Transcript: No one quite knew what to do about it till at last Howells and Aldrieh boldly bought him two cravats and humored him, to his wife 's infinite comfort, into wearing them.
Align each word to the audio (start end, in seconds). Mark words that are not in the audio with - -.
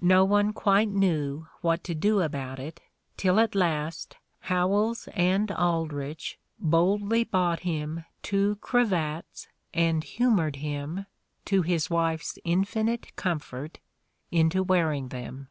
No 0.00 0.24
one 0.24 0.54
quite 0.54 0.88
knew 0.88 1.46
what 1.60 1.84
to 1.84 1.94
do 1.94 2.22
about 2.22 2.58
it 2.58 2.80
till 3.18 3.38
at 3.38 3.54
last 3.54 4.16
Howells 4.40 5.08
and 5.12 5.50
Aldrieh 5.50 6.38
boldly 6.58 7.22
bought 7.22 7.60
him 7.60 8.06
two 8.22 8.56
cravats 8.62 9.46
and 9.74 10.02
humored 10.04 10.56
him, 10.56 11.04
to 11.44 11.60
his 11.60 11.90
wife 11.90 12.22
's 12.22 12.38
infinite 12.44 13.14
comfort, 13.14 13.78
into 14.30 14.62
wearing 14.62 15.08
them. 15.08 15.48